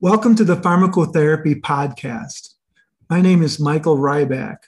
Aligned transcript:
Welcome 0.00 0.36
to 0.36 0.44
the 0.44 0.54
Pharmacotherapy 0.54 1.60
Podcast. 1.60 2.50
My 3.10 3.20
name 3.20 3.42
is 3.42 3.58
Michael 3.58 3.96
Rybak. 3.96 4.58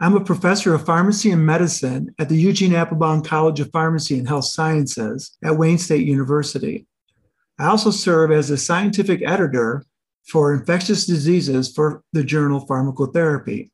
I'm 0.00 0.16
a 0.16 0.24
professor 0.24 0.74
of 0.74 0.84
pharmacy 0.84 1.30
and 1.30 1.46
medicine 1.46 2.12
at 2.18 2.28
the 2.28 2.34
Eugene 2.34 2.74
Applebaum 2.74 3.22
College 3.22 3.60
of 3.60 3.70
Pharmacy 3.70 4.18
and 4.18 4.26
Health 4.26 4.46
Sciences 4.46 5.38
at 5.44 5.56
Wayne 5.56 5.78
State 5.78 6.04
University. 6.04 6.88
I 7.56 7.66
also 7.66 7.92
serve 7.92 8.32
as 8.32 8.50
a 8.50 8.58
scientific 8.58 9.22
editor 9.24 9.84
for 10.26 10.52
infectious 10.52 11.06
diseases 11.06 11.72
for 11.72 12.02
the 12.12 12.24
journal 12.24 12.66
Pharmacotherapy. 12.66 13.70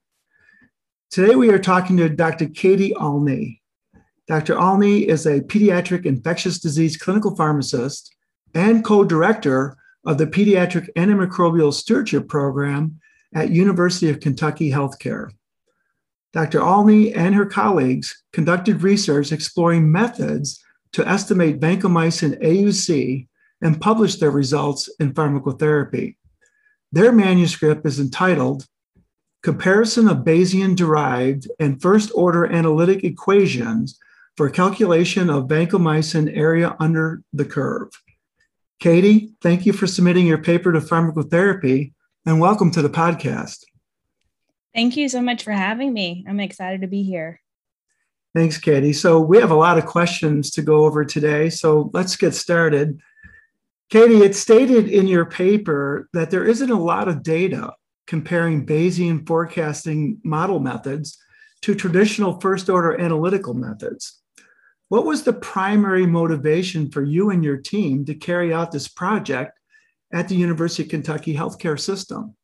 Today, 1.10 1.34
we 1.34 1.48
are 1.48 1.58
talking 1.58 1.96
to 1.96 2.10
Dr. 2.10 2.50
Katie 2.50 2.94
Olney. 2.94 3.62
Dr. 4.28 4.60
Olney 4.60 5.08
is 5.08 5.24
a 5.24 5.40
pediatric 5.40 6.04
infectious 6.04 6.58
disease 6.58 6.98
clinical 6.98 7.34
pharmacist 7.34 8.14
and 8.52 8.84
co 8.84 9.02
director 9.02 9.78
of 10.04 10.18
the 10.18 10.26
Pediatric 10.26 10.88
Antimicrobial 10.96 11.72
Stewardship 11.72 12.28
Program 12.28 13.00
at 13.34 13.50
University 13.50 14.08
of 14.08 14.20
Kentucky 14.20 14.70
Healthcare. 14.70 15.30
Dr. 16.32 16.62
Olney 16.62 17.12
and 17.12 17.34
her 17.34 17.46
colleagues 17.46 18.22
conducted 18.32 18.82
research 18.82 19.32
exploring 19.32 19.90
methods 19.90 20.62
to 20.92 21.06
estimate 21.06 21.60
vancomycin 21.60 22.40
AUC 22.42 23.26
and 23.62 23.80
published 23.80 24.20
their 24.20 24.30
results 24.30 24.88
in 25.00 25.12
pharmacotherapy. 25.12 26.16
Their 26.92 27.12
manuscript 27.12 27.86
is 27.86 28.00
entitled 28.00 28.66
Comparison 29.42 30.08
of 30.08 30.18
Bayesian 30.18 30.76
Derived 30.76 31.48
and 31.58 31.80
First 31.80 32.10
Order 32.14 32.46
Analytic 32.46 33.04
Equations 33.04 33.98
for 34.36 34.50
Calculation 34.50 35.30
of 35.30 35.48
Vancomycin 35.48 36.34
Area 36.36 36.76
Under 36.78 37.22
the 37.32 37.44
Curve. 37.44 37.90
Katie, 38.80 39.34
thank 39.42 39.66
you 39.66 39.74
for 39.74 39.86
submitting 39.86 40.26
your 40.26 40.38
paper 40.38 40.72
to 40.72 40.80
pharmacotherapy 40.80 41.92
and 42.24 42.40
welcome 42.40 42.70
to 42.70 42.80
the 42.80 42.88
podcast. 42.88 43.62
Thank 44.74 44.96
you 44.96 45.06
so 45.10 45.20
much 45.20 45.44
for 45.44 45.52
having 45.52 45.92
me. 45.92 46.24
I'm 46.26 46.40
excited 46.40 46.80
to 46.80 46.86
be 46.86 47.02
here. 47.02 47.42
Thanks, 48.34 48.56
Katie. 48.56 48.94
So, 48.94 49.20
we 49.20 49.36
have 49.36 49.50
a 49.50 49.56
lot 49.56 49.76
of 49.76 49.84
questions 49.84 50.50
to 50.52 50.62
go 50.62 50.86
over 50.86 51.04
today. 51.04 51.50
So, 51.50 51.90
let's 51.92 52.16
get 52.16 52.34
started. 52.34 52.98
Katie, 53.90 54.22
it's 54.22 54.40
stated 54.40 54.88
in 54.88 55.06
your 55.06 55.26
paper 55.26 56.08
that 56.14 56.30
there 56.30 56.46
isn't 56.46 56.70
a 56.70 56.80
lot 56.80 57.06
of 57.06 57.22
data 57.22 57.74
comparing 58.06 58.64
Bayesian 58.64 59.26
forecasting 59.26 60.20
model 60.24 60.58
methods 60.58 61.18
to 61.60 61.74
traditional 61.74 62.40
first 62.40 62.70
order 62.70 62.98
analytical 62.98 63.52
methods. 63.52 64.19
What 64.90 65.06
was 65.06 65.22
the 65.22 65.32
primary 65.32 66.04
motivation 66.04 66.90
for 66.90 67.00
you 67.00 67.30
and 67.30 67.44
your 67.44 67.56
team 67.56 68.04
to 68.06 68.14
carry 68.14 68.52
out 68.52 68.72
this 68.72 68.88
project 68.88 69.56
at 70.12 70.26
the 70.26 70.34
University 70.34 70.82
of 70.82 70.88
Kentucky 70.88 71.32
healthcare 71.32 71.78
system? 71.78 72.34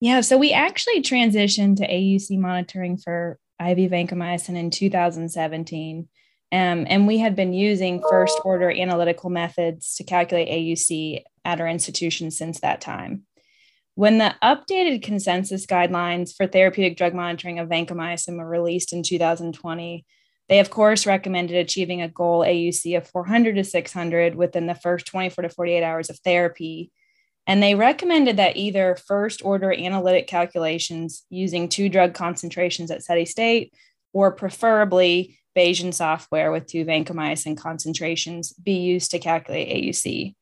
Yeah, 0.00 0.20
so 0.20 0.36
we 0.36 0.52
actually 0.52 1.00
transitioned 1.00 1.76
to 1.76 1.88
AUC 1.88 2.38
monitoring 2.38 2.98
for 2.98 3.38
IV 3.58 3.90
vancomycin 3.90 4.54
in 4.54 4.70
2017. 4.70 6.08
Um, 6.52 6.86
and 6.86 7.06
we 7.06 7.16
had 7.16 7.34
been 7.34 7.54
using 7.54 8.02
first 8.10 8.38
order 8.44 8.70
analytical 8.70 9.30
methods 9.30 9.94
to 9.94 10.04
calculate 10.04 10.48
AUC 10.48 11.22
at 11.46 11.58
our 11.58 11.68
institution 11.68 12.30
since 12.30 12.60
that 12.60 12.82
time. 12.82 13.22
When 13.94 14.18
the 14.18 14.34
updated 14.44 15.02
consensus 15.02 15.64
guidelines 15.64 16.36
for 16.36 16.46
therapeutic 16.46 16.98
drug 16.98 17.14
monitoring 17.14 17.58
of 17.58 17.70
vancomycin 17.70 18.36
were 18.36 18.46
released 18.46 18.92
in 18.92 19.02
2020, 19.02 20.04
they, 20.50 20.58
of 20.58 20.68
course, 20.68 21.06
recommended 21.06 21.56
achieving 21.56 22.02
a 22.02 22.08
goal 22.08 22.40
AUC 22.40 22.96
of 22.96 23.06
400 23.06 23.54
to 23.54 23.62
600 23.62 24.34
within 24.34 24.66
the 24.66 24.74
first 24.74 25.06
24 25.06 25.42
to 25.42 25.48
48 25.48 25.84
hours 25.84 26.10
of 26.10 26.18
therapy. 26.18 26.90
And 27.46 27.62
they 27.62 27.76
recommended 27.76 28.36
that 28.38 28.56
either 28.56 28.98
first 29.06 29.44
order 29.44 29.72
analytic 29.72 30.26
calculations 30.26 31.24
using 31.30 31.68
two 31.68 31.88
drug 31.88 32.14
concentrations 32.14 32.90
at 32.90 33.04
steady 33.04 33.26
state, 33.26 33.72
or 34.12 34.32
preferably 34.32 35.38
Bayesian 35.56 35.94
software 35.94 36.50
with 36.50 36.66
two 36.66 36.84
vancomycin 36.84 37.56
concentrations 37.56 38.52
be 38.54 38.78
used 38.78 39.12
to 39.12 39.20
calculate 39.20 39.68
AUC. 39.68 40.34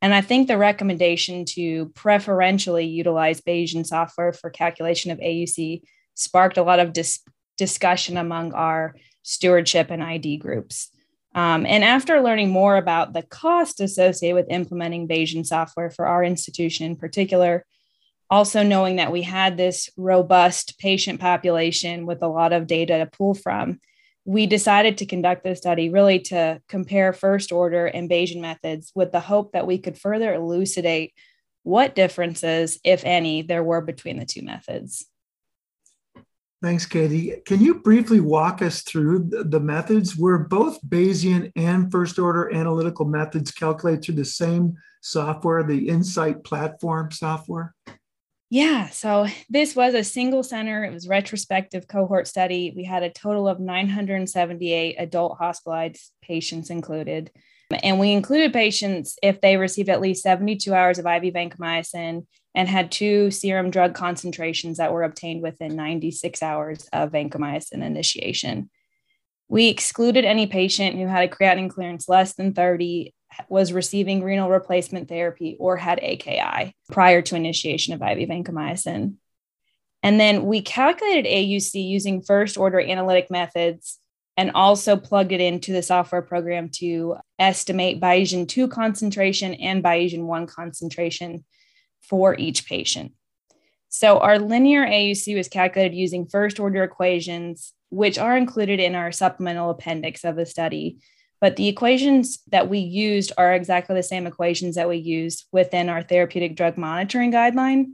And 0.00 0.14
I 0.14 0.22
think 0.22 0.48
the 0.48 0.56
recommendation 0.56 1.44
to 1.56 1.90
preferentially 1.90 2.86
utilize 2.86 3.42
Bayesian 3.42 3.84
software 3.84 4.32
for 4.32 4.48
calculation 4.48 5.10
of 5.10 5.18
AUC 5.18 5.82
sparked 6.14 6.56
a 6.56 6.62
lot 6.62 6.80
of 6.80 6.94
dis- 6.94 7.20
discussion 7.58 8.16
among 8.16 8.54
our 8.54 8.94
stewardship, 9.22 9.90
and 9.90 10.02
ID 10.02 10.38
groups. 10.38 10.90
Um, 11.34 11.64
and 11.64 11.84
after 11.84 12.20
learning 12.20 12.50
more 12.50 12.76
about 12.76 13.12
the 13.12 13.22
cost 13.22 13.80
associated 13.80 14.34
with 14.34 14.50
implementing 14.50 15.06
Bayesian 15.06 15.46
software 15.46 15.90
for 15.90 16.06
our 16.06 16.24
institution 16.24 16.86
in 16.86 16.96
particular, 16.96 17.64
also 18.28 18.62
knowing 18.62 18.96
that 18.96 19.12
we 19.12 19.22
had 19.22 19.56
this 19.56 19.90
robust 19.96 20.78
patient 20.78 21.20
population 21.20 22.06
with 22.06 22.22
a 22.22 22.28
lot 22.28 22.52
of 22.52 22.66
data 22.66 22.98
to 22.98 23.06
pull 23.06 23.34
from, 23.34 23.78
we 24.24 24.46
decided 24.46 24.98
to 24.98 25.06
conduct 25.06 25.42
this 25.42 25.58
study 25.58 25.90
really 25.90 26.20
to 26.20 26.60
compare 26.68 27.12
first 27.12 27.52
order 27.52 27.86
and 27.86 28.08
Bayesian 28.08 28.40
methods 28.40 28.92
with 28.94 29.12
the 29.12 29.20
hope 29.20 29.52
that 29.52 29.66
we 29.66 29.78
could 29.78 29.98
further 29.98 30.34
elucidate 30.34 31.14
what 31.62 31.94
differences, 31.94 32.78
if 32.84 33.04
any, 33.04 33.42
there 33.42 33.62
were 33.62 33.80
between 33.80 34.18
the 34.18 34.24
two 34.24 34.42
methods. 34.42 35.06
Thanks, 36.62 36.84
Katie. 36.84 37.36
Can 37.46 37.62
you 37.62 37.76
briefly 37.80 38.20
walk 38.20 38.60
us 38.60 38.82
through 38.82 39.30
the 39.30 39.60
methods? 39.60 40.14
Were 40.14 40.38
both 40.38 40.78
Bayesian 40.82 41.50
and 41.56 41.90
first 41.90 42.18
order 42.18 42.54
analytical 42.54 43.06
methods 43.06 43.50
calculated 43.50 44.04
through 44.04 44.16
the 44.16 44.26
same 44.26 44.76
software, 45.00 45.62
the 45.62 45.88
Insight 45.88 46.44
platform 46.44 47.10
software? 47.12 47.74
Yeah, 48.50 48.88
so 48.90 49.26
this 49.48 49.74
was 49.74 49.94
a 49.94 50.04
single 50.04 50.42
center, 50.42 50.84
it 50.84 50.92
was 50.92 51.08
retrospective 51.08 51.86
cohort 51.86 52.26
study. 52.26 52.74
We 52.76 52.84
had 52.84 53.04
a 53.04 53.10
total 53.10 53.48
of 53.48 53.60
978 53.60 54.96
adult 54.98 55.38
hospitalized 55.38 56.10
patients 56.20 56.68
included. 56.68 57.30
And 57.84 58.00
we 58.00 58.10
included 58.10 58.52
patients 58.52 59.16
if 59.22 59.40
they 59.40 59.56
received 59.56 59.88
at 59.88 60.00
least 60.00 60.24
72 60.24 60.74
hours 60.74 60.98
of 60.98 61.06
IV 61.06 61.32
vancomycin 61.32 62.26
and 62.54 62.68
had 62.68 62.90
two 62.90 63.30
serum 63.30 63.70
drug 63.70 63.94
concentrations 63.94 64.78
that 64.78 64.92
were 64.92 65.02
obtained 65.02 65.42
within 65.42 65.76
96 65.76 66.42
hours 66.42 66.88
of 66.92 67.12
vancomycin 67.12 67.82
initiation. 67.84 68.70
We 69.48 69.68
excluded 69.68 70.24
any 70.24 70.46
patient 70.46 70.96
who 70.96 71.06
had 71.06 71.24
a 71.24 71.32
creatinine 71.32 71.70
clearance 71.70 72.08
less 72.08 72.34
than 72.34 72.54
30, 72.54 73.14
was 73.48 73.72
receiving 73.72 74.22
renal 74.22 74.50
replacement 74.50 75.08
therapy, 75.08 75.56
or 75.60 75.76
had 75.76 76.00
AKI 76.00 76.74
prior 76.90 77.22
to 77.22 77.36
initiation 77.36 77.94
of 77.94 78.02
IV 78.02 78.28
vancomycin. 78.28 79.14
And 80.02 80.18
then 80.18 80.46
we 80.46 80.62
calculated 80.62 81.26
AUC 81.28 81.74
using 81.74 82.22
first 82.22 82.56
order 82.56 82.80
analytic 82.80 83.30
methods 83.30 83.98
and 84.36 84.52
also 84.54 84.96
plugged 84.96 85.32
it 85.32 85.40
into 85.40 85.72
the 85.72 85.82
software 85.82 86.22
program 86.22 86.70
to 86.70 87.16
estimate 87.38 88.00
Bayesian 88.00 88.48
2 88.48 88.68
concentration 88.68 89.54
and 89.54 89.84
Bayesian 89.84 90.24
1 90.24 90.46
concentration 90.46 91.44
for 92.00 92.36
each 92.38 92.66
patient. 92.66 93.12
So 93.88 94.18
our 94.18 94.38
linear 94.38 94.86
AUC 94.86 95.36
was 95.36 95.48
calculated 95.48 95.96
using 95.96 96.26
first 96.26 96.60
order 96.60 96.84
equations, 96.84 97.72
which 97.90 98.18
are 98.18 98.36
included 98.36 98.78
in 98.78 98.94
our 98.94 99.10
supplemental 99.10 99.70
appendix 99.70 100.24
of 100.24 100.36
the 100.36 100.46
study. 100.46 100.98
But 101.40 101.56
the 101.56 101.68
equations 101.68 102.38
that 102.50 102.68
we 102.68 102.78
used 102.78 103.32
are 103.36 103.52
exactly 103.52 103.96
the 103.96 104.02
same 104.02 104.26
equations 104.26 104.76
that 104.76 104.88
we 104.88 104.98
used 104.98 105.46
within 105.52 105.88
our 105.88 106.02
therapeutic 106.02 106.54
drug 106.54 106.76
monitoring 106.76 107.32
guideline. 107.32 107.86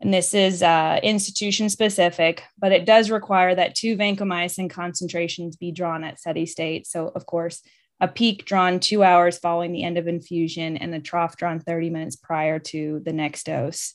And 0.00 0.14
this 0.14 0.32
is 0.32 0.62
uh, 0.62 0.98
institution 1.02 1.68
specific, 1.68 2.42
but 2.58 2.72
it 2.72 2.86
does 2.86 3.10
require 3.10 3.54
that 3.54 3.74
two 3.74 3.96
vancomycin 3.96 4.70
concentrations 4.70 5.56
be 5.56 5.72
drawn 5.72 6.04
at 6.04 6.18
steady 6.18 6.46
state. 6.46 6.86
So, 6.86 7.12
of 7.14 7.26
course, 7.26 7.60
a 8.00 8.08
peak 8.08 8.44
drawn 8.44 8.80
two 8.80 9.02
hours 9.02 9.38
following 9.38 9.72
the 9.72 9.84
end 9.84 9.98
of 9.98 10.08
infusion 10.08 10.76
and 10.76 10.94
a 10.94 11.00
trough 11.00 11.36
drawn 11.36 11.60
30 11.60 11.90
minutes 11.90 12.16
prior 12.16 12.58
to 12.58 13.00
the 13.04 13.12
next 13.12 13.46
dose. 13.46 13.94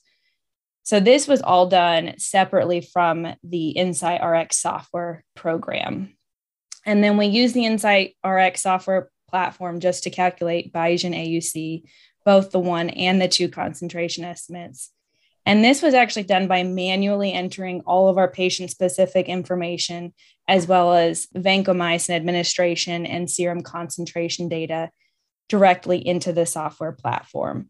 So 0.83 0.99
this 0.99 1.27
was 1.27 1.41
all 1.41 1.67
done 1.67 2.13
separately 2.19 2.81
from 2.81 3.27
the 3.43 3.69
Insight 3.69 4.23
RX 4.23 4.57
software 4.57 5.23
program. 5.35 6.15
And 6.85 7.03
then 7.03 7.17
we 7.17 7.25
use 7.25 7.53
the 7.53 7.65
Insight 7.65 8.15
RX 8.23 8.61
software 8.61 9.09
platform 9.27 9.79
just 9.79 10.03
to 10.03 10.11
calculate 10.11 10.71
Bayesian 10.71 11.15
AUC, 11.15 11.83
both 12.23 12.51
the 12.51 12.59
one 12.59 12.91
and 12.91 13.19
the 13.19 13.27
two 13.27 13.49
concentration 13.49 14.23
estimates. 14.23 14.91
And 15.45 15.63
this 15.63 15.81
was 15.81 15.93
actually 15.93 16.23
done 16.23 16.47
by 16.47 16.63
manually 16.63 17.31
entering 17.31 17.81
all 17.85 18.07
of 18.07 18.17
our 18.17 18.29
patient 18.29 18.71
specific 18.71 19.27
information, 19.27 20.13
as 20.47 20.67
well 20.67 20.93
as 20.93 21.27
vancomycin 21.35 22.15
administration 22.15 23.05
and 23.05 23.29
serum 23.29 23.61
concentration 23.61 24.49
data 24.49 24.89
directly 25.47 26.05
into 26.05 26.33
the 26.33 26.47
software 26.47 26.93
platform. 26.93 27.69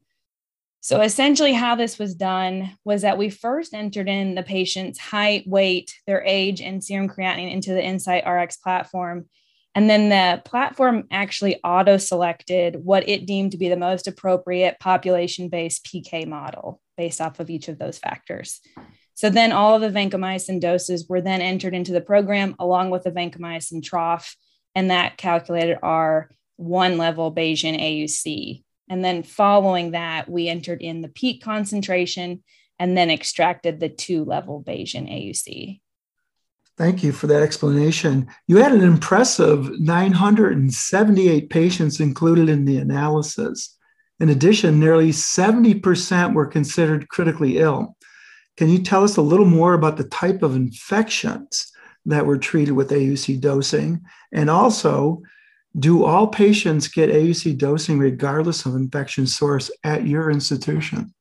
So, 0.79 1.01
essentially, 1.01 1.53
how 1.53 1.75
this 1.75 1.97
was 1.97 2.13
done 2.13 2.77
was 2.85 3.01
that 3.01 3.17
we 3.17 3.29
first 3.29 3.73
entered 3.73 4.07
in 4.07 4.35
the 4.35 4.43
patient's 4.43 4.99
height, 4.99 5.43
weight, 5.47 5.95
their 6.05 6.23
age, 6.23 6.61
and 6.61 6.83
serum 6.83 7.09
creatinine 7.09 7.51
into 7.51 7.73
the 7.73 7.83
Insight 7.83 8.25
RX 8.25 8.57
platform. 8.57 9.25
And 9.73 9.89
then 9.89 10.09
the 10.09 10.41
platform 10.43 11.05
actually 11.11 11.59
auto 11.63 11.97
selected 11.97 12.77
what 12.77 13.09
it 13.09 13.25
deemed 13.25 13.51
to 13.51 13.57
be 13.57 13.67
the 13.67 13.75
most 13.75 14.07
appropriate 14.07 14.79
population 14.79 15.49
based 15.49 15.85
PK 15.85 16.25
model 16.25 16.79
based 16.97 17.21
off 17.21 17.39
of 17.39 17.49
each 17.49 17.67
of 17.67 17.77
those 17.77 17.97
factors. 17.97 18.61
So 19.13 19.29
then 19.29 19.51
all 19.51 19.75
of 19.75 19.81
the 19.81 19.97
vancomycin 19.97 20.59
doses 20.59 21.07
were 21.07 21.21
then 21.21 21.41
entered 21.41 21.73
into 21.73 21.93
the 21.93 22.01
program 22.01 22.55
along 22.59 22.89
with 22.89 23.03
the 23.03 23.11
vancomycin 23.11 23.81
trough, 23.81 24.35
and 24.75 24.91
that 24.91 25.17
calculated 25.17 25.77
our 25.81 26.29
one 26.57 26.97
level 26.97 27.33
Bayesian 27.33 27.79
AUC. 27.79 28.63
And 28.89 29.03
then 29.03 29.23
following 29.23 29.91
that, 29.91 30.29
we 30.29 30.47
entered 30.47 30.81
in 30.81 31.01
the 31.01 31.07
peak 31.07 31.41
concentration 31.41 32.43
and 32.77 32.97
then 32.97 33.09
extracted 33.09 33.79
the 33.79 33.89
two 33.89 34.25
level 34.25 34.63
Bayesian 34.63 35.09
AUC. 35.09 35.79
Thank 36.77 37.03
you 37.03 37.13
for 37.13 37.27
that 37.27 37.41
explanation. 37.41 38.27
You 38.47 38.57
had 38.57 38.73
an 38.73 38.81
impressive 38.81 39.79
978 39.79 41.49
patients 41.49 42.01
included 42.01 42.49
in 42.49 42.65
the 42.65 42.77
analysis. 42.77 43.77
In 44.19 44.29
addition, 44.29 44.79
nearly 44.79 45.09
70% 45.09 46.33
were 46.33 46.45
considered 46.45 47.09
critically 47.09 47.57
ill. 47.57 47.97
Can 48.57 48.69
you 48.69 48.79
tell 48.79 49.03
us 49.03 49.17
a 49.17 49.21
little 49.21 49.45
more 49.45 49.73
about 49.73 49.97
the 49.97 50.05
type 50.05 50.41
of 50.41 50.55
infections 50.55 51.71
that 52.05 52.25
were 52.25 52.37
treated 52.37 52.71
with 52.71 52.91
AUC 52.91 53.41
dosing? 53.41 54.01
And 54.31 54.49
also, 54.49 55.21
do 55.77 56.05
all 56.05 56.27
patients 56.27 56.87
get 56.87 57.09
AUC 57.09 57.57
dosing 57.57 57.99
regardless 57.99 58.65
of 58.65 58.75
infection 58.75 59.27
source 59.27 59.69
at 59.83 60.07
your 60.07 60.31
institution? 60.31 61.13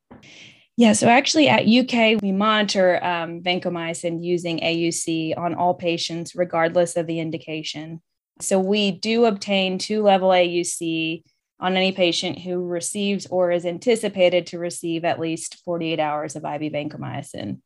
Yeah, 0.77 0.93
so 0.93 1.09
actually 1.09 1.49
at 1.49 1.67
UK, 1.67 2.21
we 2.21 2.33
monitor 2.33 3.03
um, 3.05 3.43
vancomycin 3.43 4.25
using 4.25 4.59
AUC 4.59 5.37
on 5.39 5.55
all 5.55 5.75
patients, 5.75 6.35
regardless 6.35 6.97
of 6.97 7.07
the 7.07 7.21
indication. 7.21 8.03
So 8.41 8.59
we 8.59 8.91
do 8.91 9.27
obtain 9.27 9.79
two 9.79 10.03
level 10.03 10.31
AUC 10.31 11.23
on 11.61 11.77
any 11.77 11.93
patient 11.93 12.39
who 12.41 12.67
receives 12.67 13.27
or 13.27 13.51
is 13.51 13.65
anticipated 13.65 14.47
to 14.49 14.59
receive 14.59 15.05
at 15.05 15.21
least 15.21 15.63
48 15.65 16.01
hours 16.01 16.37
of 16.37 16.45
IV 16.45 16.73
vancomycin. 16.73 17.61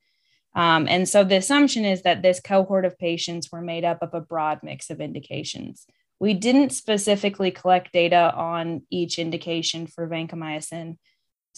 Um, 0.55 0.87
and 0.89 1.09
so 1.09 1.25
the 1.25 1.37
assumption 1.37 1.85
is 1.85 2.03
that 2.03 2.23
this 2.23 2.41
cohort 2.41 2.85
of 2.85 2.99
patients 2.99 3.51
were 3.51 3.61
made 3.61 3.85
up 3.85 3.99
of 4.03 4.15
a 4.15 4.21
broad 4.21 4.61
mix 4.63 4.91
of 4.91 5.01
indications. 5.01 5.87
We 6.21 6.35
didn't 6.35 6.71
specifically 6.71 7.51
collect 7.51 7.93
data 7.93 8.33
on 8.35 8.83
each 8.91 9.19
indication 9.19 9.87
for 9.87 10.09
vancomycin, 10.09 10.97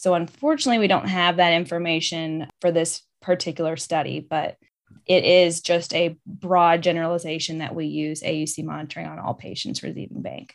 so, 0.01 0.15
unfortunately, 0.15 0.79
we 0.79 0.89
don't 0.89 1.09
have 1.09 1.37
that 1.37 1.53
information 1.53 2.47
for 2.63 2.73
this 2.73 3.03
particular 3.21 3.77
study, 3.77 4.21
but 4.21 4.57
it 5.05 5.25
is 5.25 5.61
just 5.61 5.93
a 5.95 6.17
broad 6.25 6.83
generalization 6.83 7.59
that 7.59 7.75
we 7.75 7.85
use 7.85 8.23
AUC 8.23 8.65
monitoring 8.65 9.07
on 9.07 9.19
all 9.19 9.35
patients 9.35 9.83
receiving 9.83 10.23
vanc. 10.23 10.53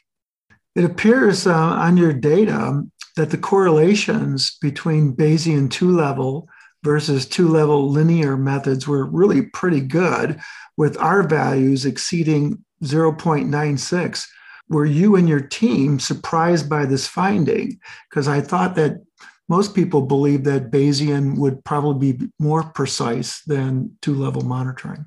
It 0.75 0.83
appears 0.83 1.47
uh, 1.47 1.53
on 1.53 1.97
your 1.97 2.13
data 2.13 2.83
that 3.15 3.29
the 3.29 3.37
correlations 3.37 4.57
between 4.61 5.15
Bayesian 5.15 5.71
two 5.71 5.89
level 5.89 6.49
versus 6.83 7.25
two 7.25 7.47
level 7.47 7.89
linear 7.89 8.37
methods 8.37 8.87
were 8.87 9.05
really 9.05 9.41
pretty 9.41 9.81
good, 9.81 10.39
with 10.77 10.97
R 10.97 11.23
values 11.23 11.85
exceeding 11.85 12.63
0.96. 12.83 14.27
Were 14.67 14.85
you 14.85 15.15
and 15.15 15.29
your 15.29 15.41
team 15.41 15.99
surprised 15.99 16.69
by 16.69 16.85
this 16.85 17.07
finding? 17.07 17.79
Because 18.09 18.27
I 18.27 18.41
thought 18.41 18.75
that 18.75 18.97
most 19.47 19.75
people 19.75 20.01
believe 20.01 20.43
that 20.43 20.71
Bayesian 20.71 21.37
would 21.37 21.63
probably 21.63 22.13
be 22.13 22.27
more 22.39 22.63
precise 22.63 23.41
than 23.43 23.97
two 24.01 24.15
level 24.15 24.43
monitoring. 24.43 25.05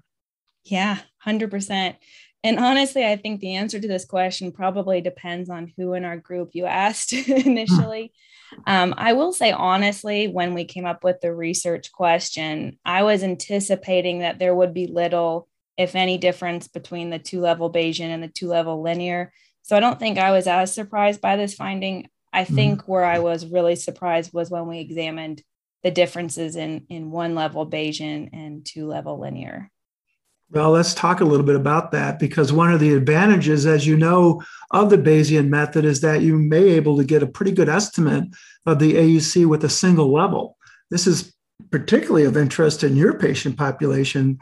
Yeah, 0.65 0.99
100%. 1.27 1.97
And 2.45 2.59
honestly, 2.59 3.05
I 3.05 3.17
think 3.17 3.41
the 3.41 3.57
answer 3.57 3.81
to 3.81 3.89
this 3.89 4.05
question 4.05 4.53
probably 4.53 5.01
depends 5.01 5.51
on 5.51 5.73
who 5.77 5.95
in 5.95 6.05
our 6.05 6.17
group 6.17 6.51
you 6.53 6.67
asked 6.67 7.13
initially. 7.13 8.13
Um, 8.67 8.95
I 8.97 9.13
will 9.13 9.33
say 9.33 9.53
honestly, 9.53 10.29
when 10.29 10.55
we 10.55 10.65
came 10.65 10.87
up 10.87 11.05
with 11.05 11.21
the 11.21 11.35
research 11.35 11.93
question, 11.93 12.79
I 12.85 13.03
was 13.03 13.23
anticipating 13.23 14.21
that 14.21 14.39
there 14.39 14.55
would 14.55 14.73
be 14.73 14.87
little, 14.87 15.49
if 15.77 15.95
any, 15.95 16.17
difference 16.17 16.69
between 16.69 17.11
the 17.11 17.19
two 17.19 17.41
level 17.41 17.73
Bayesian 17.73 18.09
and 18.09 18.23
the 18.23 18.29
two 18.29 18.49
level 18.49 18.83
linear. 18.83 19.33
So 19.63 19.77
I 19.77 19.81
don't 19.81 19.99
think 19.99 20.17
I 20.17 20.31
was 20.31 20.47
as 20.47 20.73
surprised 20.73 21.21
by 21.21 21.37
this 21.37 21.55
finding. 21.55 22.09
I 22.33 22.45
mm-hmm. 22.45 22.55
think 22.55 22.89
where 22.89 23.05
I 23.05 23.19
was 23.19 23.47
really 23.47 23.77
surprised 23.77 24.33
was 24.33 24.51
when 24.51 24.67
we 24.67 24.79
examined 24.79 25.43
the 25.83 25.91
differences 25.91 26.57
in 26.57 26.87
in 26.89 27.11
one 27.11 27.35
level 27.35 27.69
Bayesian 27.69 28.31
and 28.33 28.65
two 28.65 28.87
level 28.87 29.21
linear. 29.21 29.71
Well, 30.51 30.71
let's 30.71 30.95
talk 30.95 31.21
a 31.21 31.27
little 31.27 31.45
bit 31.45 31.57
about 31.57 31.93
that 31.93 32.19
because 32.19 32.53
one 32.53 32.73
of 32.73 32.81
the 32.81 32.95
advantages, 32.95 33.67
as 33.67 33.87
you 33.87 33.97
know, 33.97 34.43
of 34.71 34.89
the 34.89 34.97
Bayesian 34.97 35.49
method 35.49 35.85
is 35.85 36.01
that 36.01 36.23
you 36.23 36.39
may 36.39 36.71
able 36.71 36.97
to 36.97 37.05
get 37.05 37.23
a 37.23 37.27
pretty 37.27 37.53
good 37.53 37.69
estimate 37.69 38.25
of 38.65 38.79
the 38.79 38.95
AUC 38.95 39.45
with 39.47 39.63
a 39.65 39.69
single 39.69 40.11
level. 40.11 40.57
This 40.91 41.07
is 41.07 41.35
particularly 41.71 42.25
of 42.25 42.37
interest 42.37 42.83
in 42.83 42.97
your 42.97 43.19
patient 43.19 43.59
population, 43.59 44.39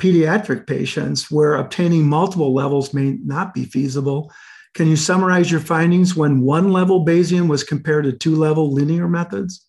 pediatric 0.00 0.66
patients, 0.66 1.30
where 1.30 1.56
obtaining 1.56 2.08
multiple 2.08 2.54
levels 2.54 2.94
may 2.94 3.18
not 3.22 3.52
be 3.52 3.66
feasible. 3.66 4.32
Can 4.74 4.86
you 4.86 4.96
summarize 4.96 5.50
your 5.50 5.60
findings 5.60 6.16
when 6.16 6.40
one 6.40 6.72
level 6.72 7.04
Bayesian 7.04 7.48
was 7.48 7.64
compared 7.64 8.04
to 8.04 8.12
two 8.12 8.34
level 8.34 8.72
linear 8.72 9.08
methods? 9.08 9.66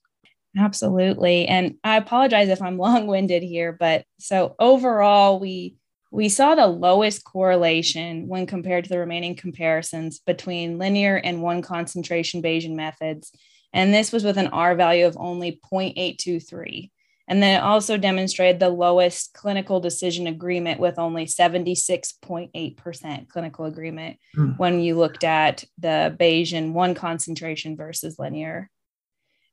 Absolutely. 0.57 1.47
And 1.47 1.75
I 1.83 1.97
apologize 1.97 2.47
if 2.47 2.61
I'm 2.61 2.77
long 2.77 3.07
winded 3.07 3.43
here, 3.43 3.75
but 3.77 4.05
so 4.19 4.55
overall, 4.57 5.39
we 5.39 5.75
we 6.11 6.27
saw 6.27 6.55
the 6.55 6.67
lowest 6.67 7.23
correlation 7.23 8.27
when 8.27 8.45
compared 8.45 8.83
to 8.83 8.89
the 8.89 8.99
remaining 8.99 9.35
comparisons 9.35 10.19
between 10.19 10.77
linear 10.77 11.15
and 11.15 11.41
one 11.41 11.61
concentration 11.61 12.43
Bayesian 12.43 12.75
methods. 12.75 13.31
And 13.73 13.93
this 13.93 14.11
was 14.11 14.25
with 14.25 14.37
an 14.37 14.47
R 14.47 14.75
value 14.75 15.05
of 15.05 15.15
only 15.17 15.61
0.823. 15.71 16.91
And 17.29 17.41
then 17.41 17.61
it 17.61 17.63
also 17.63 17.95
demonstrated 17.95 18.59
the 18.59 18.69
lowest 18.69 19.33
clinical 19.33 19.79
decision 19.79 20.27
agreement 20.27 20.81
with 20.81 20.99
only 20.99 21.25
76.8% 21.25 23.29
clinical 23.29 23.65
agreement 23.65 24.17
mm. 24.35 24.59
when 24.59 24.81
you 24.81 24.97
looked 24.97 25.23
at 25.23 25.63
the 25.77 26.13
Bayesian 26.19 26.73
one 26.73 26.93
concentration 26.93 27.77
versus 27.77 28.19
linear. 28.19 28.69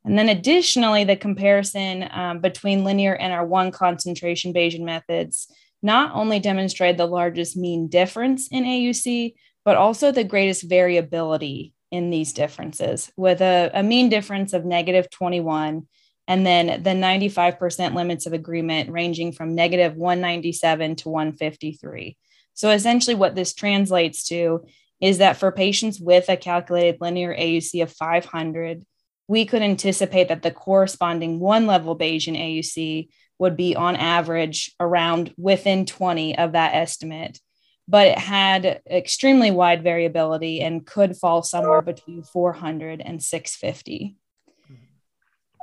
And 0.04 0.18
then 0.18 0.28
additionally, 0.28 1.04
the 1.04 1.16
comparison 1.16 2.08
um, 2.10 2.40
between 2.40 2.82
linear 2.82 3.14
and 3.14 3.32
our 3.32 3.46
one 3.46 3.70
concentration 3.70 4.52
Bayesian 4.52 4.84
methods 4.84 5.46
not 5.82 6.14
only 6.14 6.40
demonstrated 6.40 6.98
the 6.98 7.06
largest 7.06 7.56
mean 7.56 7.88
difference 7.88 8.48
in 8.48 8.64
AUC, 8.64 9.34
but 9.64 9.76
also 9.76 10.10
the 10.10 10.24
greatest 10.24 10.68
variability 10.68 11.74
in 11.90 12.10
these 12.10 12.32
differences, 12.32 13.10
with 13.16 13.40
a, 13.40 13.70
a 13.72 13.82
mean 13.82 14.08
difference 14.08 14.52
of 14.52 14.64
negative 14.64 15.08
21 15.10 15.86
and 16.28 16.46
then 16.46 16.82
the 16.82 16.90
95% 16.90 17.94
limits 17.94 18.26
of 18.26 18.34
agreement 18.34 18.90
ranging 18.90 19.32
from 19.32 19.54
negative 19.54 19.96
197 19.96 20.96
to 20.96 21.08
153. 21.08 22.16
So 22.52 22.70
essentially, 22.70 23.14
what 23.14 23.34
this 23.34 23.54
translates 23.54 24.28
to 24.28 24.66
is 25.00 25.18
that 25.18 25.38
for 25.38 25.50
patients 25.50 25.98
with 25.98 26.28
a 26.28 26.36
calculated 26.36 27.00
linear 27.00 27.34
AUC 27.34 27.82
of 27.82 27.92
500, 27.92 28.84
we 29.26 29.46
could 29.46 29.62
anticipate 29.62 30.28
that 30.28 30.42
the 30.42 30.50
corresponding 30.50 31.40
one 31.40 31.66
level 31.66 31.96
Bayesian 31.96 32.36
AUC 32.36 33.08
would 33.38 33.56
be 33.56 33.76
on 33.76 33.96
average 33.96 34.74
around 34.80 35.34
within 35.36 35.86
20 35.86 36.38
of 36.38 36.52
that 36.52 36.74
estimate. 36.74 37.40
But 37.86 38.08
it 38.08 38.18
had 38.18 38.82
extremely 38.90 39.50
wide 39.50 39.82
variability 39.82 40.60
and 40.60 40.86
could 40.86 41.16
fall 41.16 41.42
somewhere 41.42 41.82
between 41.82 42.22
400 42.22 43.00
and 43.00 43.22
650 43.22 44.16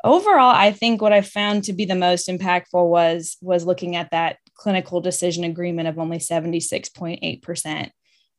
overall 0.03 0.53
i 0.53 0.71
think 0.71 1.01
what 1.01 1.11
i 1.11 1.21
found 1.21 1.63
to 1.63 1.73
be 1.73 1.83
the 1.83 1.95
most 1.95 2.27
impactful 2.29 2.87
was 2.87 3.37
was 3.41 3.65
looking 3.65 3.95
at 3.95 4.11
that 4.11 4.37
clinical 4.53 5.01
decision 5.01 5.43
agreement 5.43 5.87
of 5.87 5.97
only 5.97 6.19
76.8% 6.19 7.89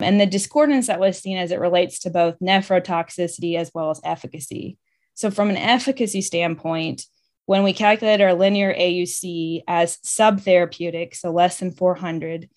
and 0.00 0.21
the 0.21 0.26
discordance 0.26 0.88
that 0.88 1.00
was 1.00 1.19
seen 1.19 1.38
as 1.38 1.50
it 1.50 1.61
relates 1.61 1.99
to 2.00 2.11
both 2.11 2.38
nephrotoxicity 2.40 3.57
as 3.57 3.71
well 3.75 3.90
as 3.90 4.00
efficacy. 4.05 4.78
So 5.14 5.31
from 5.31 5.49
an 5.49 5.57
efficacy 5.57 6.21
standpoint 6.21 7.05
when 7.47 7.62
we 7.62 7.73
calculated 7.73 8.23
our 8.23 8.35
linear 8.35 8.75
auc 8.75 9.62
as 9.67 9.97
subtherapeutic 9.99 11.15
so 11.15 11.31
less 11.33 11.59
than 11.59 11.73
400 11.73 12.49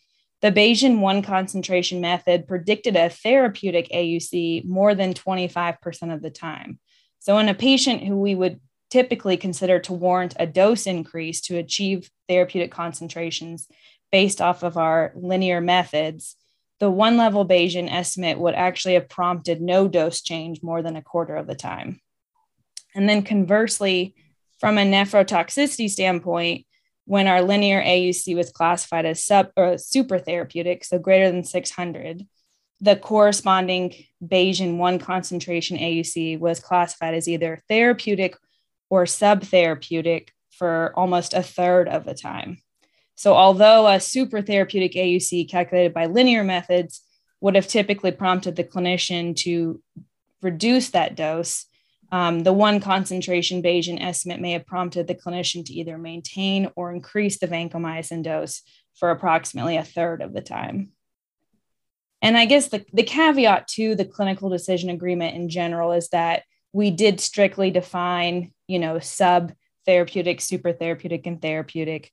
the 0.41 0.51
Bayesian 0.51 1.00
one 1.00 1.22
concentration 1.22 2.00
method 2.00 2.48
predicted 2.48 2.96
a 2.96 3.10
therapeutic 3.10 3.89
AUC 3.89 4.65
more 4.65 4.96
than 4.96 5.13
25% 5.13 6.13
of 6.13 6.22
the 6.22 6.29
time. 6.29 6.79
So, 7.19 7.38
in 7.39 7.50
a 7.50 7.53
patient 7.53 8.03
who 8.03 8.17
we 8.17 8.36
would 8.36 8.62
typically 8.89 9.38
consider 9.38 9.79
to 9.79 9.93
warrant 9.93 10.36
a 10.39 10.48
dose 10.48 10.88
increase 10.88 11.41
to 11.41 11.58
achieve 11.58 12.10
therapeutic 12.27 12.72
concentrations 12.72 13.67
based 14.12 14.41
off 14.41 14.63
of 14.63 14.77
our 14.77 15.12
linear 15.15 15.62
methods, 15.62 16.36
the 16.79 16.89
one 16.89 17.17
level 17.17 17.46
Bayesian 17.46 17.91
estimate 17.91 18.39
would 18.39 18.55
actually 18.55 18.93
have 18.93 19.10
prompted 19.10 19.62
no 19.62 19.88
dose 19.88 20.22
change 20.22 20.63
more 20.63 20.81
than 20.81 20.96
a 20.96 21.03
quarter 21.03 21.36
of 21.36 21.46
the 21.46 21.55
time. 21.55 22.00
And 22.96 23.08
then 23.08 23.22
conversely, 23.22 24.15
from 24.59 24.77
a 24.77 24.83
nephrotoxicity 24.83 25.89
standpoint, 25.89 26.65
when 27.05 27.27
our 27.27 27.41
linear 27.41 27.81
AUC 27.81 28.35
was 28.35 28.51
classified 28.51 29.05
as 29.05 29.23
sub 29.23 29.49
or 29.57 29.77
super 29.77 30.19
therapeutic, 30.19 30.83
so 30.83 30.99
greater 30.99 31.31
than 31.31 31.43
600, 31.43 32.27
the 32.81 32.95
corresponding 32.95 33.93
Bayesian 34.23 34.77
1 34.77 34.99
concentration 34.99 35.77
AUC 35.77 36.39
was 36.39 36.59
classified 36.59 37.13
as 37.13 37.27
either 37.27 37.61
therapeutic 37.67 38.35
or 38.89 39.05
subtherapeutic 39.05 40.29
for 40.51 40.93
almost 40.95 41.33
a 41.33 41.43
third 41.43 41.87
of 41.87 42.05
the 42.05 42.13
time. 42.13 42.59
So, 43.15 43.33
although 43.35 43.87
a 43.87 43.99
super 43.99 44.41
therapeutic 44.41 44.93
AUC 44.93 45.49
calculated 45.49 45.93
by 45.93 46.05
linear 46.05 46.43
methods 46.43 47.01
would 47.41 47.55
have 47.55 47.67
typically 47.67 48.11
prompted 48.11 48.55
the 48.55 48.63
clinician 48.63 49.35
to 49.37 49.81
reduce 50.41 50.91
that 50.91 51.15
dose, 51.15 51.65
um, 52.11 52.39
the 52.39 52.53
one 52.53 52.79
concentration 52.79 53.61
Bayesian 53.61 54.01
estimate 54.01 54.41
may 54.41 54.53
have 54.53 54.65
prompted 54.65 55.07
the 55.07 55.15
clinician 55.15 55.65
to 55.65 55.73
either 55.73 55.97
maintain 55.97 56.71
or 56.75 56.91
increase 56.91 57.39
the 57.39 57.47
vancomycin 57.47 58.23
dose 58.23 58.61
for 58.95 59.11
approximately 59.11 59.77
a 59.77 59.83
third 59.83 60.21
of 60.21 60.33
the 60.33 60.41
time. 60.41 60.91
And 62.21 62.37
I 62.37 62.45
guess 62.45 62.67
the, 62.67 62.85
the 62.91 63.03
caveat 63.03 63.67
to 63.69 63.95
the 63.95 64.05
clinical 64.05 64.49
decision 64.49 64.89
agreement 64.89 65.35
in 65.35 65.49
general 65.49 65.93
is 65.93 66.09
that 66.09 66.43
we 66.73 66.91
did 66.91 67.19
strictly 67.19 67.71
define, 67.71 68.53
you 68.67 68.79
know, 68.79 68.99
sub 68.99 69.53
therapeutic, 69.85 70.41
super 70.41 70.73
therapeutic, 70.73 71.25
and 71.25 71.41
therapeutic. 71.41 72.11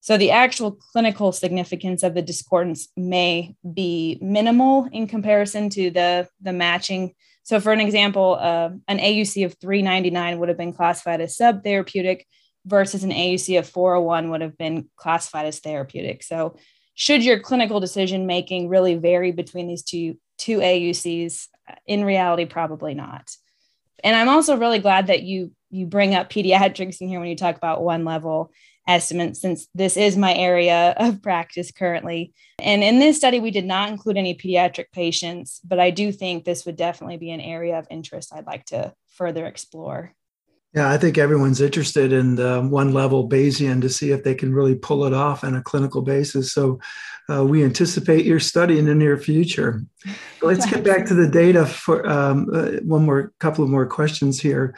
So 0.00 0.16
the 0.16 0.30
actual 0.30 0.72
clinical 0.72 1.32
significance 1.32 2.02
of 2.02 2.14
the 2.14 2.22
discordance 2.22 2.88
may 2.96 3.56
be 3.74 4.18
minimal 4.20 4.88
in 4.92 5.08
comparison 5.08 5.70
to 5.70 5.90
the, 5.90 6.28
the 6.40 6.52
matching. 6.52 7.14
So 7.46 7.60
for 7.60 7.72
an 7.72 7.78
example, 7.78 8.36
uh, 8.40 8.70
an 8.88 8.98
AUC 8.98 9.44
of 9.44 9.54
399 9.60 10.40
would 10.40 10.48
have 10.48 10.58
been 10.58 10.72
classified 10.72 11.20
as 11.20 11.36
subtherapeutic 11.36 12.22
versus 12.66 13.04
an 13.04 13.12
AUC 13.12 13.60
of 13.60 13.68
401 13.68 14.30
would 14.30 14.40
have 14.40 14.58
been 14.58 14.88
classified 14.96 15.46
as 15.46 15.60
therapeutic. 15.60 16.24
So 16.24 16.56
should 16.94 17.24
your 17.24 17.38
clinical 17.38 17.78
decision 17.78 18.26
making 18.26 18.68
really 18.68 18.96
vary 18.96 19.30
between 19.30 19.68
these 19.68 19.84
two, 19.84 20.18
two 20.38 20.58
AUCs? 20.58 21.46
In 21.86 22.02
reality, 22.04 22.46
probably 22.46 22.94
not. 22.94 23.30
And 24.02 24.16
I'm 24.16 24.28
also 24.28 24.56
really 24.56 24.80
glad 24.80 25.06
that 25.06 25.22
you 25.22 25.52
you 25.70 25.86
bring 25.86 26.16
up 26.16 26.30
pediatrics 26.30 27.00
in 27.00 27.08
here 27.08 27.20
when 27.20 27.28
you 27.28 27.36
talk 27.36 27.56
about 27.56 27.82
one 27.82 28.04
level 28.04 28.50
estimates, 28.86 29.40
since 29.40 29.68
this 29.74 29.96
is 29.96 30.16
my 30.16 30.34
area 30.34 30.94
of 30.96 31.22
practice 31.22 31.70
currently. 31.70 32.32
And 32.58 32.82
in 32.82 32.98
this 32.98 33.16
study, 33.16 33.40
we 33.40 33.50
did 33.50 33.66
not 33.66 33.90
include 33.90 34.16
any 34.16 34.34
pediatric 34.34 34.86
patients, 34.92 35.60
but 35.64 35.78
I 35.78 35.90
do 35.90 36.12
think 36.12 36.44
this 36.44 36.64
would 36.66 36.76
definitely 36.76 37.16
be 37.16 37.30
an 37.30 37.40
area 37.40 37.78
of 37.78 37.86
interest 37.90 38.32
I'd 38.34 38.46
like 38.46 38.64
to 38.66 38.94
further 39.08 39.46
explore. 39.46 40.14
Yeah, 40.74 40.90
I 40.90 40.98
think 40.98 41.16
everyone's 41.16 41.62
interested 41.62 42.12
in 42.12 42.34
the 42.34 42.60
one 42.60 42.92
level 42.92 43.26
Bayesian 43.26 43.80
to 43.80 43.88
see 43.88 44.10
if 44.10 44.24
they 44.24 44.34
can 44.34 44.52
really 44.52 44.74
pull 44.74 45.06
it 45.06 45.14
off 45.14 45.42
on 45.42 45.54
a 45.54 45.62
clinical 45.62 46.02
basis. 46.02 46.52
So 46.52 46.80
uh, 47.30 47.46
we 47.46 47.64
anticipate 47.64 48.26
your 48.26 48.40
study 48.40 48.78
in 48.78 48.84
the 48.84 48.94
near 48.94 49.16
future. 49.16 49.82
Let's 50.42 50.70
get 50.70 50.84
back 50.84 51.06
to 51.06 51.14
the 51.14 51.28
data 51.28 51.64
for 51.64 52.06
um, 52.06 52.48
uh, 52.52 52.80
one 52.82 53.06
more 53.06 53.32
couple 53.40 53.64
of 53.64 53.70
more 53.70 53.86
questions 53.86 54.38
here. 54.38 54.74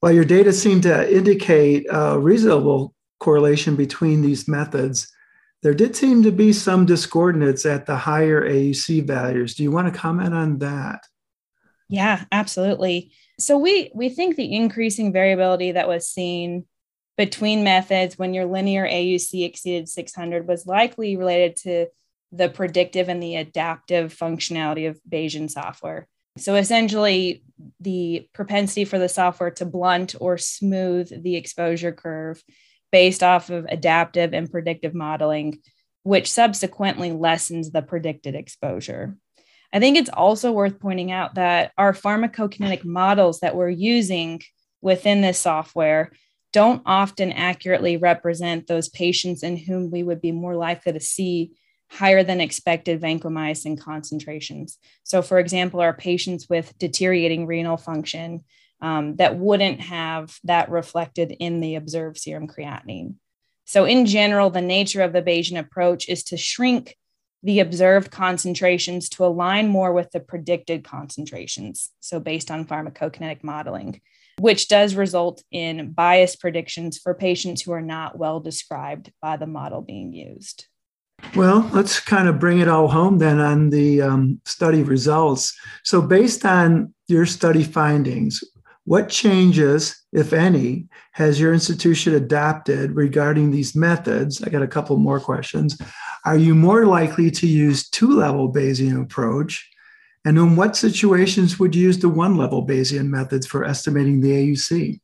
While 0.00 0.12
your 0.12 0.24
data 0.24 0.54
seem 0.54 0.80
to 0.82 1.14
indicate 1.14 1.86
a 1.90 2.18
reasonable 2.18 2.94
correlation 3.22 3.76
between 3.76 4.20
these 4.20 4.48
methods, 4.48 5.10
there 5.62 5.74
did 5.74 5.94
seem 5.94 6.24
to 6.24 6.32
be 6.32 6.52
some 6.52 6.84
discordance 6.84 7.64
at 7.64 7.86
the 7.86 7.96
higher 7.96 8.42
AUC 8.42 9.06
values. 9.06 9.54
Do 9.54 9.62
you 9.62 9.70
want 9.70 9.92
to 9.92 9.98
comment 9.98 10.34
on 10.34 10.58
that? 10.58 11.06
Yeah, 11.88 12.24
absolutely. 12.32 13.12
So 13.38 13.56
we 13.58 13.90
we 13.94 14.08
think 14.08 14.36
the 14.36 14.54
increasing 14.54 15.12
variability 15.12 15.72
that 15.72 15.88
was 15.88 16.08
seen 16.08 16.64
between 17.16 17.62
methods 17.62 18.18
when 18.18 18.34
your 18.34 18.46
linear 18.46 18.86
AUC 18.86 19.44
exceeded 19.44 19.88
600 19.88 20.48
was 20.48 20.66
likely 20.66 21.16
related 21.16 21.56
to 21.56 21.86
the 22.32 22.48
predictive 22.48 23.08
and 23.08 23.22
the 23.22 23.36
adaptive 23.36 24.16
functionality 24.16 24.88
of 24.88 24.98
Bayesian 25.08 25.50
software. 25.50 26.08
So 26.38 26.54
essentially, 26.54 27.44
the 27.78 28.26
propensity 28.32 28.84
for 28.84 28.98
the 28.98 29.08
software 29.08 29.50
to 29.52 29.66
blunt 29.66 30.14
or 30.18 30.38
smooth 30.38 31.22
the 31.22 31.36
exposure 31.36 31.92
curve 31.92 32.42
based 32.92 33.22
off 33.22 33.50
of 33.50 33.66
adaptive 33.68 34.32
and 34.34 34.50
predictive 34.50 34.94
modeling, 34.94 35.58
which 36.04 36.30
subsequently 36.30 37.10
lessens 37.10 37.70
the 37.70 37.82
predicted 37.82 38.34
exposure. 38.34 39.16
I 39.72 39.80
think 39.80 39.96
it's 39.96 40.10
also 40.10 40.52
worth 40.52 40.78
pointing 40.78 41.10
out 41.10 41.34
that 41.36 41.72
our 41.78 41.94
pharmacokinetic 41.94 42.84
models 42.84 43.40
that 43.40 43.56
we're 43.56 43.70
using 43.70 44.42
within 44.82 45.22
this 45.22 45.38
software 45.38 46.12
don't 46.52 46.82
often 46.84 47.32
accurately 47.32 47.96
represent 47.96 48.66
those 48.66 48.90
patients 48.90 49.42
in 49.42 49.56
whom 49.56 49.90
we 49.90 50.02
would 50.02 50.20
be 50.20 50.32
more 50.32 50.54
likely 50.54 50.92
to 50.92 51.00
see 51.00 51.52
higher 51.90 52.22
than 52.22 52.40
expected 52.40 53.00
vancomycin 53.00 53.78
concentrations. 53.80 54.78
So, 55.02 55.22
for 55.22 55.38
example, 55.38 55.80
our 55.80 55.94
patients 55.94 56.48
with 56.48 56.76
deteriorating 56.78 57.46
renal 57.46 57.76
function 57.76 58.44
um, 58.82 59.16
that 59.16 59.38
wouldn't 59.38 59.80
have 59.80 60.36
that 60.44 60.70
reflected 60.70 61.34
in 61.38 61.60
the 61.60 61.76
observed 61.76 62.18
serum 62.18 62.48
creatinine. 62.48 63.14
So, 63.64 63.84
in 63.84 64.06
general, 64.06 64.50
the 64.50 64.60
nature 64.60 65.02
of 65.02 65.12
the 65.12 65.22
Bayesian 65.22 65.58
approach 65.58 66.08
is 66.08 66.24
to 66.24 66.36
shrink 66.36 66.96
the 67.44 67.60
observed 67.60 68.10
concentrations 68.10 69.08
to 69.10 69.24
align 69.24 69.68
more 69.68 69.92
with 69.92 70.10
the 70.10 70.20
predicted 70.20 70.84
concentrations. 70.84 71.90
So, 72.00 72.20
based 72.20 72.50
on 72.50 72.66
pharmacokinetic 72.66 73.44
modeling, 73.44 74.00
which 74.38 74.68
does 74.68 74.94
result 74.94 75.42
in 75.52 75.92
biased 75.92 76.40
predictions 76.40 76.98
for 76.98 77.14
patients 77.14 77.62
who 77.62 77.72
are 77.72 77.82
not 77.82 78.18
well 78.18 78.40
described 78.40 79.12
by 79.20 79.36
the 79.36 79.46
model 79.46 79.80
being 79.80 80.12
used. 80.12 80.66
Well, 81.36 81.70
let's 81.72 82.00
kind 82.00 82.28
of 82.28 82.40
bring 82.40 82.58
it 82.58 82.68
all 82.68 82.88
home 82.88 83.18
then 83.18 83.38
on 83.38 83.70
the 83.70 84.02
um, 84.02 84.40
study 84.44 84.82
results. 84.82 85.56
So, 85.84 86.02
based 86.02 86.44
on 86.44 86.92
your 87.06 87.26
study 87.26 87.62
findings, 87.62 88.42
what 88.92 89.08
changes, 89.08 90.04
if 90.12 90.34
any, 90.34 90.86
has 91.12 91.40
your 91.40 91.54
institution 91.54 92.14
adopted 92.14 92.94
regarding 92.94 93.50
these 93.50 93.74
methods? 93.74 94.42
I 94.42 94.50
got 94.50 94.60
a 94.60 94.68
couple 94.68 94.98
more 94.98 95.18
questions. 95.18 95.80
Are 96.26 96.36
you 96.36 96.54
more 96.54 96.84
likely 96.84 97.30
to 97.30 97.46
use 97.46 97.88
two 97.88 98.10
level 98.10 98.52
Bayesian 98.52 99.02
approach? 99.02 99.66
And 100.26 100.36
in 100.36 100.56
what 100.56 100.76
situations 100.76 101.58
would 101.58 101.74
you 101.74 101.84
use 101.84 102.00
the 102.00 102.10
one 102.10 102.36
level 102.36 102.66
Bayesian 102.66 103.06
methods 103.06 103.46
for 103.46 103.64
estimating 103.64 104.20
the 104.20 104.30
AUC? 104.30 105.00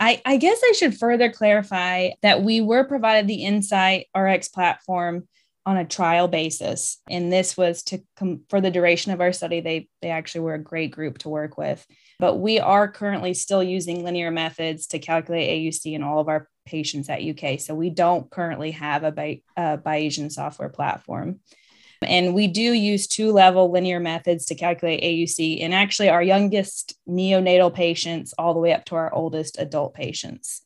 I, 0.00 0.22
I 0.24 0.38
guess 0.38 0.62
I 0.64 0.72
should 0.72 0.96
further 0.96 1.30
clarify 1.30 2.12
that 2.22 2.42
we 2.42 2.62
were 2.62 2.84
provided 2.84 3.28
the 3.28 3.44
Insight 3.44 4.06
RX 4.16 4.48
platform 4.48 5.28
on 5.68 5.76
a 5.76 5.84
trial 5.84 6.28
basis. 6.28 6.96
And 7.10 7.30
this 7.30 7.54
was 7.54 7.82
to 7.84 8.02
come 8.16 8.40
for 8.48 8.58
the 8.58 8.70
duration 8.70 9.12
of 9.12 9.20
our 9.20 9.34
study. 9.34 9.60
They, 9.60 9.90
they 10.00 10.08
actually 10.08 10.40
were 10.40 10.54
a 10.54 10.62
great 10.62 10.92
group 10.92 11.18
to 11.18 11.28
work 11.28 11.58
with. 11.58 11.86
But 12.18 12.36
we 12.36 12.58
are 12.58 12.90
currently 12.90 13.34
still 13.34 13.62
using 13.62 14.02
linear 14.02 14.30
methods 14.30 14.86
to 14.88 14.98
calculate 14.98 15.50
AUC 15.50 15.92
in 15.92 16.02
all 16.02 16.20
of 16.20 16.28
our 16.28 16.48
patients 16.64 17.10
at 17.10 17.22
UK. 17.22 17.60
So 17.60 17.74
we 17.74 17.90
don't 17.90 18.30
currently 18.30 18.70
have 18.70 19.04
a, 19.04 19.12
Bi- 19.12 19.42
a 19.58 19.76
Bayesian 19.76 20.32
software 20.32 20.70
platform. 20.70 21.40
And 22.00 22.34
we 22.34 22.46
do 22.46 22.72
use 22.72 23.06
two 23.06 23.30
level 23.32 23.70
linear 23.70 24.00
methods 24.00 24.46
to 24.46 24.54
calculate 24.54 25.02
AUC 25.02 25.58
in 25.58 25.74
actually 25.74 26.08
our 26.08 26.22
youngest 26.22 26.96
neonatal 27.06 27.74
patients 27.74 28.32
all 28.38 28.54
the 28.54 28.60
way 28.60 28.72
up 28.72 28.86
to 28.86 28.94
our 28.94 29.12
oldest 29.12 29.58
adult 29.58 29.92
patients. 29.92 30.62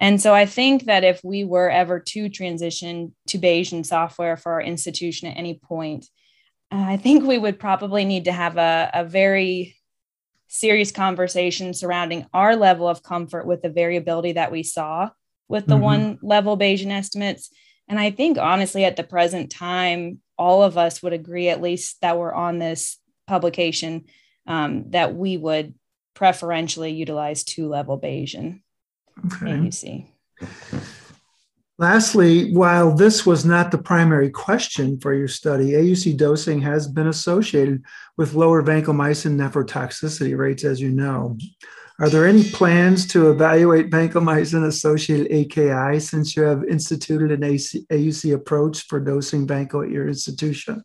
And 0.00 0.20
so 0.20 0.32
I 0.34 0.46
think 0.46 0.84
that 0.84 1.02
if 1.02 1.20
we 1.24 1.44
were 1.44 1.70
ever 1.70 1.98
to 1.98 2.28
transition 2.28 3.14
to 3.28 3.38
Bayesian 3.38 3.84
software 3.84 4.36
for 4.36 4.52
our 4.52 4.62
institution 4.62 5.28
at 5.28 5.36
any 5.36 5.58
point, 5.58 6.06
I 6.70 6.96
think 6.96 7.24
we 7.24 7.38
would 7.38 7.58
probably 7.58 8.04
need 8.04 8.26
to 8.26 8.32
have 8.32 8.58
a, 8.58 8.90
a 8.94 9.04
very 9.04 9.76
serious 10.46 10.92
conversation 10.92 11.74
surrounding 11.74 12.26
our 12.32 12.54
level 12.54 12.88
of 12.88 13.02
comfort 13.02 13.46
with 13.46 13.62
the 13.62 13.70
variability 13.70 14.32
that 14.32 14.52
we 14.52 14.62
saw 14.62 15.10
with 15.48 15.66
the 15.66 15.74
mm-hmm. 15.74 15.84
one 15.84 16.18
level 16.22 16.58
Bayesian 16.58 16.90
estimates. 16.90 17.50
And 17.88 17.98
I 17.98 18.10
think 18.10 18.38
honestly, 18.38 18.84
at 18.84 18.96
the 18.96 19.04
present 19.04 19.50
time, 19.50 20.20
all 20.36 20.62
of 20.62 20.78
us 20.78 21.02
would 21.02 21.12
agree, 21.12 21.48
at 21.48 21.62
least 21.62 22.00
that 22.02 22.18
we're 22.18 22.32
on 22.32 22.58
this 22.58 22.98
publication, 23.26 24.04
um, 24.46 24.90
that 24.90 25.14
we 25.14 25.36
would 25.36 25.74
preferentially 26.14 26.92
utilize 26.92 27.44
two 27.44 27.68
level 27.68 27.98
Bayesian 27.98 28.60
okay. 29.26 29.46
AUC. 29.46 30.06
Lastly, 31.80 32.52
while 32.52 32.92
this 32.92 33.24
was 33.24 33.44
not 33.44 33.70
the 33.70 33.78
primary 33.78 34.30
question 34.30 34.98
for 34.98 35.14
your 35.14 35.28
study, 35.28 35.70
AUC 35.72 36.16
dosing 36.16 36.60
has 36.62 36.88
been 36.88 37.06
associated 37.06 37.84
with 38.16 38.34
lower 38.34 38.64
vancomycin 38.64 39.36
nephrotoxicity 39.36 40.36
rates, 40.36 40.64
as 40.64 40.80
you 40.80 40.90
know. 40.90 41.38
Are 42.00 42.08
there 42.08 42.26
any 42.26 42.44
plans 42.44 43.06
to 43.08 43.30
evaluate 43.30 43.90
vancomycin 43.90 44.66
associated 44.66 45.32
AKI 45.32 46.00
since 46.00 46.36
you 46.36 46.42
have 46.42 46.64
instituted 46.64 47.30
an 47.30 47.42
AUC 47.42 48.34
approach 48.34 48.86
for 48.86 48.98
dosing 48.98 49.46
vanco 49.46 49.84
at 49.84 49.92
your 49.92 50.08
institution? 50.08 50.82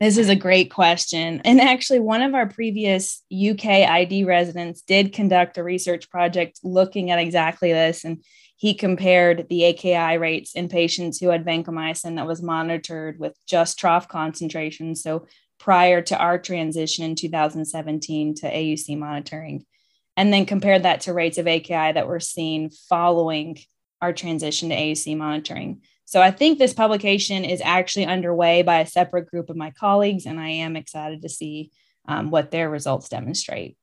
This 0.00 0.16
is 0.16 0.30
a 0.30 0.36
great 0.36 0.72
question. 0.72 1.42
And 1.44 1.60
actually, 1.60 2.00
one 2.00 2.22
of 2.22 2.34
our 2.34 2.48
previous 2.48 3.22
UK 3.30 3.66
ID 3.66 4.24
residents 4.24 4.80
did 4.80 5.12
conduct 5.12 5.58
a 5.58 5.62
research 5.62 6.08
project 6.08 6.58
looking 6.64 7.10
at 7.10 7.18
exactly 7.18 7.70
this. 7.70 8.02
And 8.02 8.24
he 8.56 8.72
compared 8.72 9.46
the 9.50 9.64
AKI 9.64 10.16
rates 10.16 10.54
in 10.54 10.70
patients 10.70 11.18
who 11.18 11.28
had 11.28 11.44
vancomycin 11.44 12.16
that 12.16 12.26
was 12.26 12.42
monitored 12.42 13.18
with 13.18 13.34
just 13.46 13.78
trough 13.78 14.08
concentrations, 14.08 15.02
so 15.02 15.26
prior 15.58 16.00
to 16.00 16.18
our 16.18 16.38
transition 16.38 17.04
in 17.04 17.14
2017 17.14 18.34
to 18.36 18.50
AUC 18.50 18.98
monitoring, 18.98 19.64
and 20.16 20.32
then 20.32 20.44
compared 20.44 20.82
that 20.82 21.02
to 21.02 21.14
rates 21.14 21.38
of 21.38 21.46
AKI 21.46 21.92
that 21.92 22.08
were 22.08 22.20
seen 22.20 22.70
following 22.88 23.58
our 24.02 24.12
transition 24.12 24.70
to 24.70 24.76
AUC 24.76 25.16
monitoring. 25.16 25.82
So 26.10 26.20
I 26.20 26.32
think 26.32 26.58
this 26.58 26.74
publication 26.74 27.44
is 27.44 27.62
actually 27.64 28.06
underway 28.06 28.62
by 28.62 28.80
a 28.80 28.86
separate 28.86 29.30
group 29.30 29.48
of 29.48 29.54
my 29.54 29.70
colleagues, 29.70 30.26
and 30.26 30.40
I 30.40 30.48
am 30.48 30.74
excited 30.74 31.22
to 31.22 31.28
see 31.28 31.70
um, 32.08 32.32
what 32.32 32.50
their 32.50 32.68
results 32.68 33.08
demonstrate. 33.08 33.76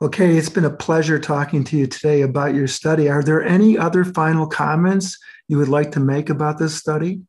Okay, 0.00 0.36
it's 0.36 0.48
been 0.48 0.64
a 0.64 0.70
pleasure 0.70 1.20
talking 1.20 1.62
to 1.62 1.76
you 1.76 1.86
today 1.86 2.22
about 2.22 2.56
your 2.56 2.66
study. 2.66 3.08
Are 3.08 3.22
there 3.22 3.44
any 3.44 3.78
other 3.78 4.04
final 4.04 4.48
comments 4.48 5.16
you 5.46 5.56
would 5.56 5.68
like 5.68 5.92
to 5.92 6.00
make 6.00 6.30
about 6.30 6.58
this 6.58 6.74
study? 6.74 7.20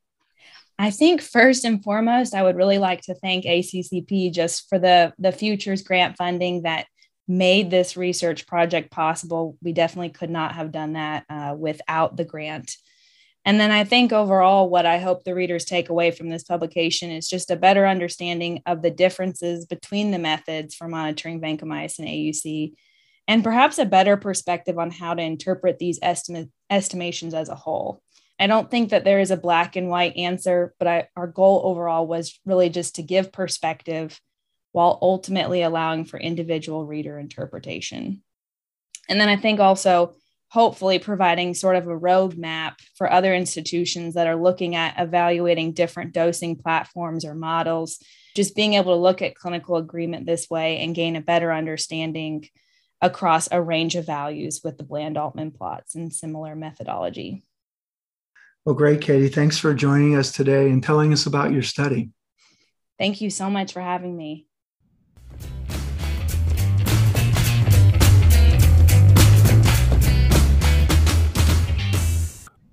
I 0.79 0.89
think 0.89 1.21
first 1.21 1.63
and 1.63 1.83
foremost, 1.83 2.33
I 2.33 2.41
would 2.41 2.55
really 2.55 2.79
like 2.79 3.01
to 3.01 3.13
thank 3.13 3.45
ACCP 3.45 4.33
just 4.33 4.67
for 4.67 4.79
the, 4.79 5.13
the 5.19 5.31
Futures 5.31 5.83
grant 5.83 6.17
funding 6.17 6.63
that 6.63 6.87
made 7.27 7.69
this 7.69 7.95
research 7.95 8.47
project 8.47 8.89
possible. 8.89 9.59
We 9.61 9.73
definitely 9.73 10.09
could 10.09 10.31
not 10.31 10.55
have 10.55 10.71
done 10.71 10.93
that 10.93 11.23
uh, 11.29 11.53
without 11.55 12.17
the 12.17 12.25
grant. 12.25 12.75
And 13.45 13.59
then 13.59 13.71
I 13.71 13.83
think 13.83 14.13
overall, 14.13 14.69
what 14.69 14.85
I 14.85 14.99
hope 14.99 15.23
the 15.23 15.35
readers 15.35 15.65
take 15.65 15.89
away 15.89 16.11
from 16.11 16.29
this 16.29 16.43
publication 16.43 17.11
is 17.11 17.27
just 17.27 17.51
a 17.51 17.57
better 17.57 17.85
understanding 17.85 18.61
of 18.65 18.81
the 18.81 18.91
differences 18.91 19.65
between 19.65 20.11
the 20.11 20.19
methods 20.19 20.75
for 20.75 20.87
monitoring 20.87 21.41
vancomycin 21.41 22.07
AUC, 22.07 22.73
and 23.27 23.43
perhaps 23.43 23.77
a 23.77 23.85
better 23.85 24.15
perspective 24.15 24.77
on 24.77 24.91
how 24.91 25.13
to 25.13 25.21
interpret 25.21 25.77
these 25.77 25.99
estimations 26.69 27.33
as 27.33 27.49
a 27.49 27.55
whole. 27.55 28.01
I 28.39 28.47
don't 28.47 28.71
think 28.71 28.89
that 28.89 29.03
there 29.03 29.19
is 29.19 29.31
a 29.31 29.37
black 29.37 29.75
and 29.75 29.89
white 29.89 30.17
answer, 30.17 30.73
but 30.79 30.87
I, 30.87 31.07
our 31.15 31.27
goal 31.27 31.61
overall 31.65 32.07
was 32.07 32.39
really 32.45 32.69
just 32.69 32.95
to 32.95 33.03
give 33.03 33.31
perspective 33.31 34.19
while 34.71 34.97
ultimately 35.01 35.61
allowing 35.61 36.03
for 36.03 36.19
individual 36.19 36.85
reader 36.85 37.19
interpretation. 37.19 38.23
And 39.07 39.19
then 39.19 39.29
I 39.29 39.35
think 39.35 39.59
also 39.59 40.15
hopefully 40.53 40.99
providing 40.99 41.55
sort 41.55 41.75
of 41.75 41.87
a 41.87 41.99
roadmap 41.99 42.73
for 42.93 43.11
other 43.11 43.33
institutions 43.33 44.13
that 44.13 44.27
are 44.27 44.35
looking 44.35 44.75
at 44.75 44.93
evaluating 44.99 45.73
different 45.73 46.13
dosing 46.13 46.55
platforms 46.55 47.25
or 47.25 47.33
models, 47.33 47.97
just 48.35 48.55
being 48.55 48.75
able 48.75 48.93
to 48.93 49.01
look 49.01 49.23
at 49.23 49.33
clinical 49.33 49.77
agreement 49.77 50.27
this 50.27 50.51
way 50.51 50.77
and 50.77 50.93
gain 50.93 51.15
a 51.15 51.21
better 51.21 51.51
understanding 51.51 52.47
across 53.01 53.49
a 53.51 53.59
range 53.59 53.95
of 53.95 54.05
values 54.05 54.61
with 54.63 54.77
the 54.77 54.83
Bland 54.83 55.17
Altman 55.17 55.49
plots 55.49 55.95
and 55.95 56.13
similar 56.13 56.55
methodology. 56.55 57.43
Well, 58.63 58.75
great, 58.75 59.01
Katie. 59.01 59.29
Thanks 59.29 59.57
for 59.57 59.73
joining 59.73 60.15
us 60.15 60.31
today 60.31 60.69
and 60.69 60.83
telling 60.83 61.11
us 61.13 61.25
about 61.25 61.51
your 61.51 61.63
study. 61.63 62.11
Thank 62.99 63.21
you 63.21 63.31
so 63.31 63.49
much 63.49 63.73
for 63.73 63.81
having 63.81 64.15
me. 64.15 64.45